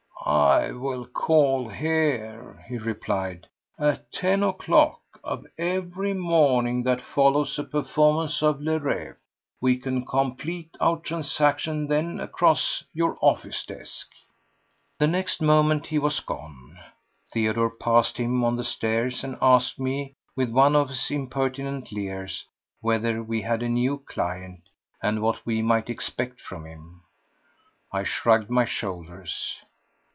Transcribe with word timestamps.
"I 0.23 0.71
will 0.71 1.07
call 1.07 1.67
here," 1.67 2.63
he 2.69 2.77
replied, 2.77 3.47
"at 3.79 4.11
ten 4.11 4.43
o'clock 4.43 5.01
of 5.23 5.45
every 5.57 6.13
morning 6.13 6.83
that 6.83 7.01
follows 7.01 7.57
a 7.59 7.63
performance 7.63 8.41
of 8.43 8.61
Le 8.61 8.79
Rêve. 8.79 9.15
We 9.59 9.77
can 9.77 10.05
complete 10.05 10.77
our 10.79 10.99
transaction 10.99 11.87
then 11.87 12.19
across 12.19 12.83
your 12.93 13.17
office 13.19 13.65
desk." 13.65 14.09
The 14.99 15.07
next 15.07 15.41
moment 15.41 15.87
he 15.87 15.97
was 15.97 16.19
gone. 16.19 16.79
Theodore 17.33 17.71
passed 17.71 18.17
him 18.17 18.43
on 18.43 18.55
the 18.55 18.63
stairs 18.63 19.23
and 19.23 19.37
asked 19.41 19.79
me, 19.79 20.13
with 20.35 20.51
one 20.51 20.75
of 20.75 20.89
his 20.89 21.09
impertinent 21.09 21.91
leers, 21.91 22.45
whether 22.79 23.23
we 23.23 23.41
had 23.41 23.63
a 23.63 23.67
new 23.67 23.97
client 24.05 24.59
and 25.01 25.21
what 25.21 25.45
we 25.47 25.61
might 25.63 25.89
expect 25.89 26.39
from 26.39 26.65
him. 26.65 27.01
I 27.91 28.03
shrugged 28.03 28.51
my 28.51 28.65
shoulders. 28.65 29.57